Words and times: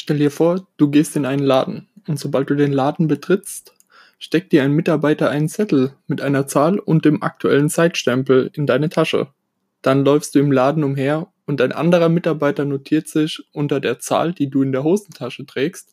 Stell 0.00 0.18
dir 0.18 0.30
vor, 0.30 0.64
du 0.76 0.92
gehst 0.92 1.16
in 1.16 1.26
einen 1.26 1.42
Laden 1.42 1.88
und 2.06 2.20
sobald 2.20 2.48
du 2.48 2.54
den 2.54 2.72
Laden 2.72 3.08
betrittst, 3.08 3.74
steckt 4.20 4.52
dir 4.52 4.62
ein 4.62 4.70
Mitarbeiter 4.70 5.28
einen 5.28 5.48
Zettel 5.48 5.92
mit 6.06 6.20
einer 6.20 6.46
Zahl 6.46 6.78
und 6.78 7.04
dem 7.04 7.20
aktuellen 7.24 7.68
Zeitstempel 7.68 8.48
in 8.54 8.64
deine 8.64 8.90
Tasche. 8.90 9.26
Dann 9.82 10.04
läufst 10.04 10.36
du 10.36 10.38
im 10.38 10.52
Laden 10.52 10.84
umher 10.84 11.32
und 11.46 11.60
ein 11.60 11.72
anderer 11.72 12.08
Mitarbeiter 12.08 12.64
notiert 12.64 13.08
sich 13.08 13.42
unter 13.52 13.80
der 13.80 13.98
Zahl, 13.98 14.32
die 14.32 14.48
du 14.48 14.62
in 14.62 14.70
der 14.70 14.84
Hosentasche 14.84 15.44
trägst, 15.46 15.92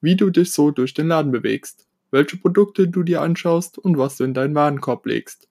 wie 0.00 0.16
du 0.16 0.30
dich 0.30 0.50
so 0.50 0.72
durch 0.72 0.92
den 0.92 1.06
Laden 1.06 1.30
bewegst, 1.30 1.86
welche 2.10 2.38
Produkte 2.38 2.88
du 2.88 3.04
dir 3.04 3.22
anschaust 3.22 3.78
und 3.78 3.96
was 3.96 4.16
du 4.16 4.24
in 4.24 4.34
deinen 4.34 4.56
Warenkorb 4.56 5.06
legst. 5.06 5.46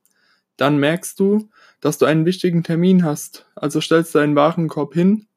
Dann 0.57 0.79
merkst 0.79 1.17
du, 1.17 1.49
dass 1.79 1.97
du 1.97 2.03
einen 2.03 2.25
wichtigen 2.25 2.61
Termin 2.61 3.05
hast, 3.05 3.45
also 3.55 3.79
stellst 3.79 4.13
deinen 4.15 4.35
Warenkorb 4.35 4.93
hin 4.93 5.27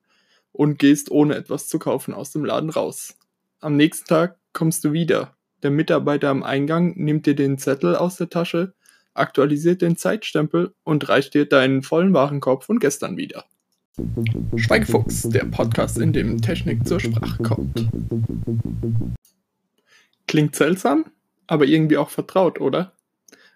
und 0.59 0.81
gehst 0.81 1.13
ohne 1.13 1.37
etwas 1.37 1.69
zu 1.69 1.79
kaufen 1.79 2.13
aus 2.13 2.33
dem 2.33 2.45
Laden 2.45 2.71
raus. 2.71 3.17
Am 3.61 3.77
nächsten 3.77 4.09
Tag 4.09 4.41
kommst 4.53 4.85
du 4.85 4.93
wieder. 4.93 5.37
Der 5.63 5.71
Mitarbeiter 5.71 6.31
am 6.31 6.43
Eingang 6.43 6.95
nimmt 6.97 7.27
dir 7.27 7.37
den 7.37 7.59
Zettel 7.59 7.95
aus 7.95 8.17
der 8.17 8.29
Tasche, 8.29 8.75
aktualisiert 9.15 9.83
den 9.83 9.97
Zeitstempel 9.97 10.75
und 10.83 11.09
reicht 11.09 11.35
dir 11.35 11.47
deinen 11.47 11.83
vollen 11.83 12.13
Warenkorb 12.13 12.65
von 12.65 12.81
gestern 12.81 13.17
wieder. 13.17 13.45
Schweigefuchs, 14.57 15.29
der 15.29 15.45
Podcast, 15.45 15.97
in 15.99 16.13
dem 16.13 16.43
Technik 16.43 16.89
zur 16.89 16.99
Sprache 16.99 17.41
kommt. 17.41 17.89
Klingt 20.27 20.57
seltsam, 20.57 21.05
aber 21.47 21.67
irgendwie 21.67 21.99
auch 21.99 22.11
vertraut, 22.11 22.61
oder? 22.61 22.95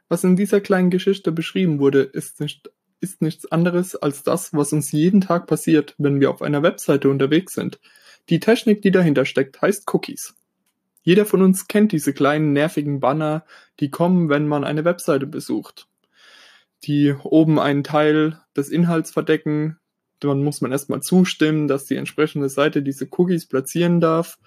Was 0.09 0.23
in 0.23 0.37
dieser 0.37 0.61
kleinen 0.61 0.91
Geschichte 0.91 1.33
beschrieben 1.33 1.81
wurde, 1.81 2.03
ist, 2.03 2.39
nicht, 2.39 2.71
ist 3.03 3.21
nichts 3.21 3.51
anderes 3.51 3.97
als 3.97 4.23
das, 4.23 4.55
was 4.55 4.73
uns 4.73 4.93
jeden 4.93 5.21
Tag 5.21 5.47
passiert, 5.47 5.95
wenn 5.99 6.21
wir 6.21 6.31
auf 6.31 6.41
einer 6.41 6.63
Webseite 6.63 7.11
unterwegs 7.11 7.55
sind. 7.55 7.81
Die 8.29 8.41
Technik, 8.41 8.81
die 8.83 8.93
dahinter 8.93 9.25
steckt, 9.25 9.61
heißt 9.61 9.93
Cookies. 9.93 10.35
Jeder 11.03 11.27
von 11.27 11.43
uns 11.43 11.67
kennt 11.67 11.91
diese 11.91 12.13
kleinen 12.13 12.53
nervigen 12.53 13.01
Banner, 13.01 13.45
die 13.81 13.91
kommen, 13.91 14.29
wenn 14.29 14.47
man 14.47 14.63
eine 14.63 14.85
Webseite 14.85 15.27
besucht. 15.27 15.89
Die 16.85 17.13
oben 17.25 17.59
einen 17.59 17.83
Teil 17.83 18.41
des 18.57 18.69
Inhalts 18.69 19.11
verdecken, 19.11 19.79
dann 20.21 20.45
muss 20.45 20.61
man 20.61 20.71
erstmal 20.71 21.01
zustimmen, 21.01 21.67
dass 21.67 21.87
die 21.87 21.97
entsprechende 21.97 22.49
Seite 22.49 22.83
diese 22.83 23.09
Cookies 23.11 23.47
platzieren 23.47 24.01
darf. 24.01 24.39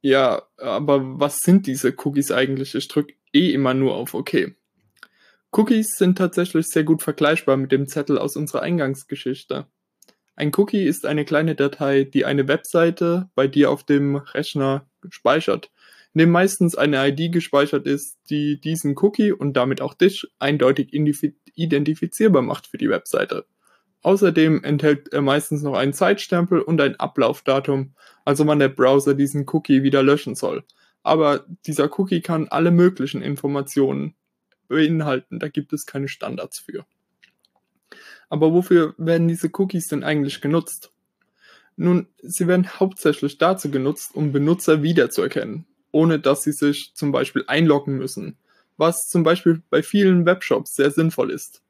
Ja, 0.00 0.42
aber 0.56 1.20
was 1.20 1.40
sind 1.40 1.66
diese 1.66 1.94
Cookies 2.04 2.32
eigentlich? 2.32 2.74
Ich 2.74 2.88
drücke 2.88 3.12
eh 3.34 3.50
immer 3.52 3.74
nur 3.74 3.94
auf 3.94 4.14
OK. 4.14 4.54
Cookies 5.52 5.96
sind 5.96 6.16
tatsächlich 6.16 6.68
sehr 6.68 6.84
gut 6.84 7.02
vergleichbar 7.02 7.56
mit 7.56 7.72
dem 7.72 7.88
Zettel 7.88 8.18
aus 8.18 8.36
unserer 8.36 8.62
Eingangsgeschichte. 8.62 9.66
Ein 10.36 10.52
Cookie 10.56 10.84
ist 10.84 11.06
eine 11.06 11.24
kleine 11.24 11.56
Datei, 11.56 12.04
die 12.04 12.24
eine 12.24 12.46
Webseite 12.46 13.28
bei 13.34 13.48
dir 13.48 13.70
auf 13.70 13.84
dem 13.84 14.16
Rechner 14.16 14.88
speichert, 15.08 15.70
in 16.14 16.20
dem 16.20 16.30
meistens 16.30 16.76
eine 16.76 17.08
ID 17.08 17.32
gespeichert 17.32 17.86
ist, 17.86 18.18
die 18.30 18.60
diesen 18.60 18.96
Cookie 18.98 19.32
und 19.32 19.54
damit 19.54 19.80
auch 19.80 19.94
dich 19.94 20.26
eindeutig 20.38 20.92
identifizierbar 20.92 22.42
macht 22.42 22.68
für 22.68 22.78
die 22.78 22.88
Webseite. 22.88 23.44
Außerdem 24.02 24.64
enthält 24.64 25.12
er 25.12 25.20
meistens 25.20 25.62
noch 25.62 25.74
einen 25.74 25.92
Zeitstempel 25.92 26.62
und 26.62 26.80
ein 26.80 26.98
Ablaufdatum, 26.98 27.94
also 28.24 28.46
wann 28.46 28.60
der 28.60 28.68
Browser 28.68 29.14
diesen 29.14 29.46
Cookie 29.48 29.82
wieder 29.82 30.02
löschen 30.02 30.36
soll. 30.36 30.64
Aber 31.02 31.44
dieser 31.66 31.90
Cookie 31.98 32.20
kann 32.20 32.48
alle 32.48 32.70
möglichen 32.70 33.20
Informationen 33.20 34.14
beinhalten, 34.70 35.38
da 35.38 35.48
gibt 35.48 35.74
es 35.74 35.84
keine 35.84 36.08
Standards 36.08 36.60
für. 36.60 36.86
Aber 38.30 38.52
wofür 38.52 38.94
werden 38.96 39.28
diese 39.28 39.50
Cookies 39.52 39.88
denn 39.88 40.04
eigentlich 40.04 40.40
genutzt? 40.40 40.92
Nun, 41.76 42.06
sie 42.22 42.46
werden 42.46 42.78
hauptsächlich 42.78 43.38
dazu 43.38 43.70
genutzt, 43.70 44.14
um 44.14 44.32
Benutzer 44.32 44.82
wiederzuerkennen, 44.82 45.66
ohne 45.90 46.20
dass 46.20 46.44
sie 46.44 46.52
sich 46.52 46.92
zum 46.94 47.10
Beispiel 47.10 47.44
einloggen 47.48 47.96
müssen, 47.96 48.36
was 48.76 49.08
zum 49.08 49.24
Beispiel 49.24 49.62
bei 49.68 49.82
vielen 49.82 50.24
Webshops 50.24 50.76
sehr 50.76 50.90
sinnvoll 50.90 51.30
ist. 51.30 51.62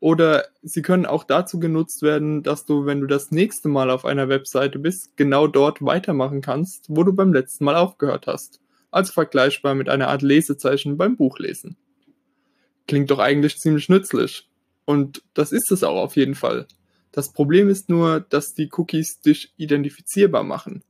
Oder 0.00 0.46
sie 0.62 0.82
können 0.82 1.06
auch 1.06 1.24
dazu 1.24 1.58
genutzt 1.58 2.02
werden, 2.02 2.42
dass 2.42 2.64
du, 2.64 2.86
wenn 2.86 3.00
du 3.00 3.06
das 3.06 3.30
nächste 3.30 3.68
Mal 3.68 3.90
auf 3.90 4.04
einer 4.04 4.28
Webseite 4.28 4.78
bist, 4.78 5.16
genau 5.16 5.48
dort 5.48 5.84
weitermachen 5.84 6.40
kannst, 6.40 6.86
wo 6.88 7.02
du 7.02 7.12
beim 7.12 7.32
letzten 7.32 7.64
Mal 7.64 7.74
aufgehört 7.74 8.26
hast. 8.26 8.60
Also 8.90 9.12
vergleichbar 9.12 9.74
mit 9.74 9.88
einer 9.88 10.08
Art 10.08 10.22
Lesezeichen 10.22 10.96
beim 10.96 11.16
Buchlesen. 11.16 11.76
Klingt 12.88 13.10
doch 13.10 13.20
eigentlich 13.20 13.58
ziemlich 13.58 13.88
nützlich. 13.88 14.48
Und 14.84 15.22
das 15.34 15.52
ist 15.52 15.70
es 15.70 15.84
auch 15.84 16.02
auf 16.02 16.16
jeden 16.16 16.34
Fall. 16.34 16.66
Das 17.12 17.32
Problem 17.32 17.68
ist 17.68 17.88
nur, 17.88 18.20
dass 18.20 18.54
die 18.54 18.70
Cookies 18.72 19.20
dich 19.20 19.52
identifizierbar 19.58 20.42
machen, 20.42 20.82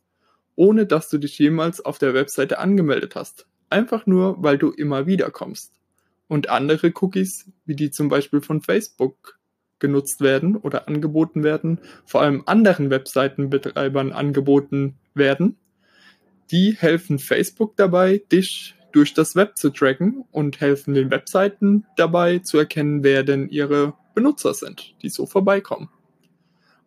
ohne 0.55 0.87
dass 0.87 1.11
du 1.11 1.19
dich 1.19 1.39
jemals 1.39 1.85
auf 1.85 1.99
der 1.99 2.15
Webseite 2.15 2.61
angemeldet 2.61 3.17
hast. 3.17 3.47
Einfach 3.69 4.07
nur, 4.07 4.43
weil 4.43 4.57
du 4.57 4.71
immer 4.71 5.07
wieder 5.07 5.31
kommst. 5.31 5.73
Und 6.29 6.49
andere 6.49 6.93
Cookies, 7.01 7.51
wie 7.67 7.75
die 7.75 7.91
zum 7.91 8.09
Beispiel 8.09 8.41
von 8.41 8.63
Facebook 8.63 9.39
genutzt 9.81 10.21
werden 10.21 10.57
oder 10.57 10.87
angeboten 10.87 11.43
werden, 11.43 11.81
vor 12.05 12.23
allem 12.23 12.45
anderen 12.47 12.91
Webseitenbetreibern 12.91 14.13
angeboten 14.13 14.97
werden, 15.15 15.57
die 16.51 16.77
helfen 16.77 17.19
Facebook 17.19 17.77
dabei, 17.77 18.23
dich 18.31 18.75
durch 18.93 19.15
das 19.15 19.37
Web 19.37 19.57
zu 19.57 19.71
tracken 19.71 20.25
und 20.31 20.61
helfen 20.61 20.95
den 20.95 21.11
Webseiten 21.11 21.87
dabei 21.97 22.39
zu 22.39 22.59
erkennen, 22.59 23.03
wer 23.03 23.23
denn 23.23 23.49
ihre 23.49 23.95
Benutzer 24.15 24.55
sind, 24.55 24.95
die 25.03 25.09
so 25.11 25.27
vorbeikommen. 25.27 25.89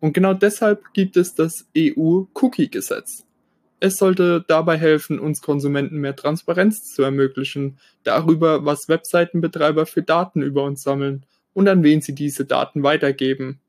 Und 0.00 0.14
genau 0.14 0.34
deshalb 0.34 0.92
gibt 0.94 1.16
es 1.16 1.34
das 1.34 1.68
EU-Cookie-Gesetz. 1.76 3.24
Es 3.78 3.96
sollte 3.96 4.44
dabei 4.46 4.76
helfen, 4.76 5.18
uns 5.18 5.42
Konsumenten 5.42 5.98
mehr 5.98 6.14
Transparenz 6.14 6.92
zu 6.92 7.02
ermöglichen 7.02 7.78
darüber, 8.04 8.64
was 8.64 8.88
Webseitenbetreiber 8.88 9.86
für 9.86 10.02
Daten 10.02 10.42
über 10.42 10.64
uns 10.64 10.82
sammeln 10.82 11.26
und 11.52 11.68
an 11.68 11.82
wen 11.82 12.00
sie 12.00 12.14
diese 12.14 12.44
Daten 12.44 12.82
weitergeben. 12.82 13.60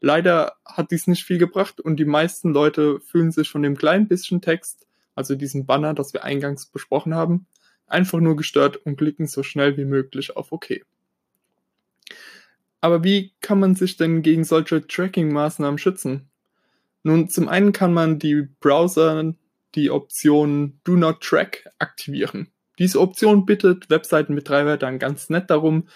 Leider 0.00 0.54
hat 0.64 0.90
dies 0.90 1.06
nicht 1.06 1.24
viel 1.24 1.38
gebracht 1.38 1.80
und 1.80 1.96
die 1.96 2.04
meisten 2.04 2.52
Leute 2.52 3.00
fühlen 3.00 3.32
sich 3.32 3.50
von 3.50 3.62
dem 3.62 3.76
kleinen 3.76 4.08
bisschen 4.08 4.40
Text, 4.40 4.86
also 5.14 5.34
diesem 5.34 5.66
Banner, 5.66 5.94
das 5.94 6.12
wir 6.12 6.24
eingangs 6.24 6.66
besprochen 6.66 7.14
haben, 7.14 7.46
einfach 7.88 8.20
nur 8.20 8.36
gestört 8.36 8.76
und 8.76 8.96
klicken 8.96 9.26
so 9.26 9.42
schnell 9.42 9.76
wie 9.76 9.84
möglich 9.84 10.36
auf 10.36 10.52
OK. 10.52 10.80
Aber 12.80 13.02
wie 13.02 13.32
kann 13.40 13.58
man 13.58 13.74
sich 13.74 13.96
denn 13.96 14.22
gegen 14.22 14.44
solche 14.44 14.86
Tracking-Maßnahmen 14.86 15.78
schützen? 15.78 16.28
Nun, 17.02 17.28
zum 17.28 17.48
einen 17.48 17.72
kann 17.72 17.92
man 17.92 18.18
die 18.18 18.48
Browser 18.60 19.34
die 19.74 19.90
Option 19.90 20.80
Do 20.84 20.92
Not 20.92 21.20
Track 21.20 21.68
aktivieren. 21.78 22.48
Diese 22.78 23.00
Option 23.00 23.46
bittet 23.46 23.90
Webseitenbetreiber 23.90 24.76
dann 24.76 24.98
ganz 24.98 25.30
nett 25.30 25.50
darum, 25.50 25.88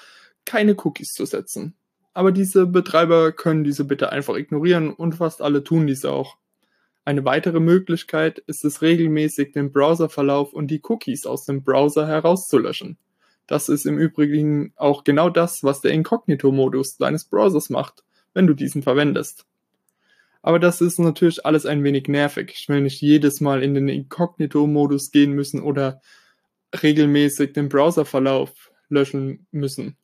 keine 0.44 0.74
Cookies 0.74 1.12
zu 1.12 1.24
setzen. 1.24 1.74
Aber 2.14 2.32
diese 2.32 2.66
Betreiber 2.66 3.32
können 3.32 3.64
diese 3.64 3.84
Bitte 3.84 4.10
einfach 4.10 4.34
ignorieren 4.34 4.92
und 4.92 5.14
fast 5.14 5.40
alle 5.40 5.64
tun 5.64 5.86
dies 5.86 6.04
auch. 6.04 6.36
Eine 7.04 7.24
weitere 7.24 7.58
Möglichkeit 7.58 8.38
ist 8.38 8.64
es 8.64 8.80
regelmäßig, 8.80 9.52
den 9.52 9.72
Browserverlauf 9.72 10.52
und 10.52 10.68
die 10.68 10.80
Cookies 10.84 11.26
aus 11.26 11.44
dem 11.44 11.64
Browser 11.64 12.06
herauszulöschen. 12.06 12.96
Das 13.48 13.68
ist 13.68 13.86
im 13.86 13.98
Übrigen 13.98 14.72
auch 14.76 15.02
genau 15.02 15.28
das, 15.28 15.64
was 15.64 15.80
der 15.80 15.90
Inkognito-Modus 15.92 16.98
deines 16.98 17.24
Browsers 17.24 17.70
macht, 17.70 18.04
wenn 18.34 18.46
du 18.46 18.54
diesen 18.54 18.82
verwendest. 18.82 19.46
Aber 20.42 20.60
das 20.60 20.80
ist 20.80 21.00
natürlich 21.00 21.44
alles 21.44 21.66
ein 21.66 21.82
wenig 21.82 22.06
nervig. 22.06 22.52
Ich 22.54 22.68
will 22.68 22.80
nicht 22.80 23.00
jedes 23.00 23.40
Mal 23.40 23.64
in 23.64 23.74
den 23.74 23.88
Inkognito-Modus 23.88 25.10
gehen 25.10 25.32
müssen 25.32 25.60
oder 25.60 26.00
regelmäßig 26.82 27.52
den 27.52 27.68
Browserverlauf 27.68 28.70
löschen 28.88 29.46
müssen. 29.50 29.96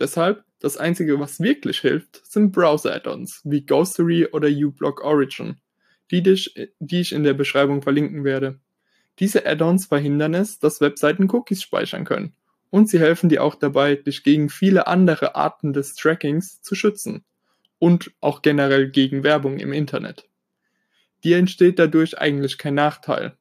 Deshalb, 0.00 0.44
das 0.58 0.76
einzige, 0.76 1.20
was 1.20 1.38
wirklich 1.38 1.80
hilft, 1.80 2.26
sind 2.26 2.50
Browser-Add-ons 2.50 3.40
wie 3.44 3.64
Ghostery 3.64 4.26
oder 4.26 4.48
uBlock 4.48 5.04
Origin 5.04 5.60
die, 6.10 6.22
dich, 6.22 6.54
die 6.78 7.00
ich 7.00 7.12
in 7.12 7.24
der 7.24 7.34
Beschreibung 7.34 7.82
verlinken 7.82 8.24
werde. 8.24 8.58
Diese 9.18 9.46
Add-ons 9.46 9.86
verhindern 9.86 10.34
es, 10.34 10.58
dass 10.58 10.80
Webseiten 10.80 11.30
Cookies 11.30 11.62
speichern 11.62 12.04
können. 12.04 12.34
Und 12.70 12.88
sie 12.88 12.98
helfen 12.98 13.28
dir 13.28 13.42
auch 13.42 13.54
dabei, 13.54 13.94
dich 13.94 14.24
gegen 14.24 14.48
viele 14.48 14.86
andere 14.86 15.36
Arten 15.36 15.72
des 15.72 15.94
Trackings 15.94 16.60
zu 16.62 16.74
schützen. 16.74 17.24
Und 17.78 18.12
auch 18.20 18.42
generell 18.42 18.90
gegen 18.90 19.22
Werbung 19.22 19.58
im 19.58 19.72
Internet. 19.72 20.28
Dir 21.22 21.38
entsteht 21.38 21.78
dadurch 21.78 22.18
eigentlich 22.18 22.58
kein 22.58 22.74
Nachteil. 22.74 23.36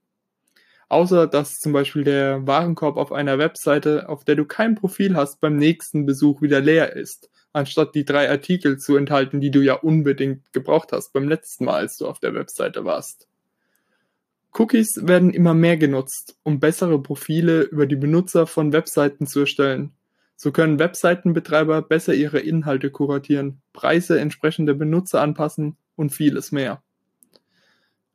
Außer 0.89 1.27
dass 1.27 1.59
zum 1.59 1.73
Beispiel 1.73 2.03
der 2.03 2.45
Warenkorb 2.45 2.97
auf 2.97 3.11
einer 3.11 3.39
Webseite, 3.39 4.09
auf 4.09 4.25
der 4.25 4.35
du 4.35 4.45
kein 4.45 4.75
Profil 4.75 5.15
hast, 5.15 5.41
beim 5.41 5.55
nächsten 5.55 6.05
Besuch 6.05 6.41
wieder 6.41 6.61
leer 6.61 6.95
ist 6.95 7.29
anstatt 7.53 7.95
die 7.95 8.03
drei 8.03 8.29
Artikel 8.29 8.77
zu 8.77 8.97
enthalten, 8.97 9.39
die 9.39 9.51
du 9.51 9.61
ja 9.61 9.75
unbedingt 9.75 10.51
gebraucht 10.51 10.91
hast 10.91 11.13
beim 11.13 11.27
letzten 11.29 11.65
Mal, 11.65 11.75
als 11.75 11.97
du 11.97 12.07
auf 12.07 12.19
der 12.19 12.33
Webseite 12.33 12.83
warst. 12.83 13.27
Cookies 14.51 15.07
werden 15.07 15.31
immer 15.31 15.53
mehr 15.53 15.77
genutzt, 15.77 16.37
um 16.43 16.59
bessere 16.59 17.01
Profile 17.01 17.61
über 17.61 17.87
die 17.87 17.95
Benutzer 17.95 18.45
von 18.45 18.73
Webseiten 18.73 19.25
zu 19.25 19.41
erstellen. 19.41 19.93
So 20.35 20.51
können 20.51 20.77
Webseitenbetreiber 20.77 21.81
besser 21.81 22.13
ihre 22.13 22.39
Inhalte 22.39 22.91
kuratieren, 22.91 23.61
Preise 23.71 24.19
entsprechend 24.19 24.67
der 24.67 24.73
Benutzer 24.73 25.21
anpassen 25.21 25.77
und 25.95 26.11
vieles 26.11 26.51
mehr. 26.51 26.83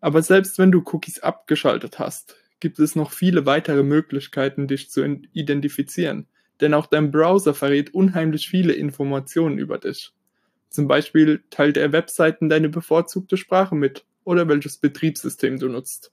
Aber 0.01 0.23
selbst 0.23 0.59
wenn 0.59 0.71
du 0.71 0.83
Cookies 0.93 1.21
abgeschaltet 1.21 1.99
hast, 1.99 2.37
gibt 2.61 2.79
es 2.79 2.95
noch 2.95 3.13
viele 3.13 3.47
weitere 3.47 3.83
Möglichkeiten, 3.83 4.69
dich 4.69 4.91
zu 4.91 5.05
identifizieren, 5.33 6.27
denn 6.61 6.75
auch 6.75 6.87
dein 6.87 7.11
Browser 7.11 7.55
verrät 7.55 7.95
unheimlich 7.95 8.49
viele 8.49 8.73
Informationen 8.73 9.59
über 9.59 9.79
dich. 9.79 10.13
Zum 10.71 10.87
Beispiel 10.87 11.43
teilt 11.51 11.77
er 11.77 11.93
Webseiten 11.93 12.49
deine 12.49 12.69
bevorzugte 12.69 13.37
Sprache 13.37 13.75
mit 13.75 14.05
oder 14.25 14.49
welches 14.49 14.79
Betriebssystem 14.79 15.59
du 15.59 15.69
nutzt. 15.69 16.13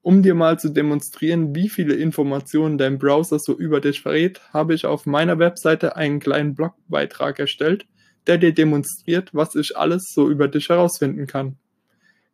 Um 0.00 0.22
dir 0.22 0.34
mal 0.34 0.58
zu 0.58 0.68
demonstrieren, 0.68 1.54
wie 1.54 1.68
viele 1.68 1.94
Informationen 1.94 2.78
dein 2.78 2.98
Browser 2.98 3.38
so 3.38 3.56
über 3.56 3.80
dich 3.80 4.00
verrät, 4.00 4.40
habe 4.52 4.74
ich 4.74 4.86
auf 4.86 5.06
meiner 5.06 5.38
Webseite 5.38 5.96
einen 5.96 6.20
kleinen 6.20 6.54
Blogbeitrag 6.54 7.38
erstellt, 7.38 7.86
der 8.26 8.38
dir 8.38 8.54
demonstriert, 8.54 9.30
was 9.34 9.54
ich 9.56 9.76
alles 9.76 10.12
so 10.14 10.30
über 10.30 10.46
dich 10.46 10.68
herausfinden 10.68 11.26
kann. 11.26 11.56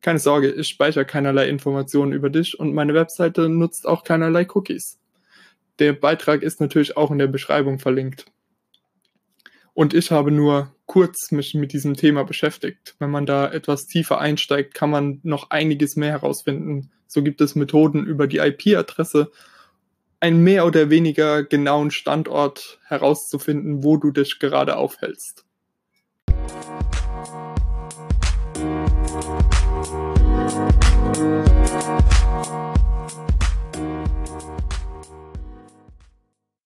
Keine 0.03 0.19
Sorge, 0.19 0.53
ich 0.53 0.69
speichere 0.69 1.07
keinerlei 1.07 1.49
Informationen 1.49 2.13
über 2.13 2.29
dich 2.29 2.61
und 2.61 2.75
meine 2.75 2.93
Webseite 2.93 3.49
nutzt 3.49 3.87
auch 3.87 4.05
keinerlei 4.05 4.47
Cookies. 4.55 4.99
Der 5.81 5.93
Beitrag 5.93 6.43
ist 6.43 6.61
natürlich 6.61 6.97
auch 6.97 7.11
in 7.11 7.19
der 7.19 7.27
Beschreibung 7.27 7.81
verlinkt. 7.81 8.27
Und 9.73 9.93
ich 9.93 10.13
habe 10.13 10.31
nur 10.31 10.73
kurz 10.87 11.33
mich 11.33 11.55
mit 11.55 11.73
diesem 11.73 11.95
Thema 11.95 12.23
beschäftigt. 12.25 12.95
Wenn 13.01 13.11
man 13.11 13.27
da 13.27 13.51
etwas 13.51 13.87
tiefer 13.87 14.21
einsteigt, 14.21 14.75
kann 14.75 14.91
man 14.91 15.19
noch 15.25 15.51
einiges 15.51 15.97
mehr 15.97 16.13
herausfinden. 16.13 16.93
So 17.09 17.25
gibt 17.25 17.41
es 17.41 17.57
Methoden 17.57 18.07
über 18.07 18.29
die 18.29 18.39
IP-Adresse, 18.39 19.33
einen 20.21 20.45
mehr 20.45 20.65
oder 20.65 20.91
weniger 20.91 21.43
genauen 21.43 21.91
Standort 21.91 22.79
herauszufinden, 22.87 23.83
wo 23.83 23.97
du 23.97 24.13
dich 24.13 24.39
gerade 24.39 24.77
aufhältst. 24.77 25.45